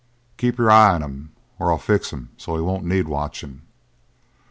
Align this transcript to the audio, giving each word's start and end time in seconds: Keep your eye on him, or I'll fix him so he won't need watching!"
Keep 0.37 0.57
your 0.57 0.71
eye 0.71 0.95
on 0.95 1.03
him, 1.03 1.31
or 1.59 1.71
I'll 1.71 1.77
fix 1.77 2.11
him 2.11 2.29
so 2.35 2.55
he 2.55 2.61
won't 2.63 2.85
need 2.85 3.07
watching!" 3.07 3.61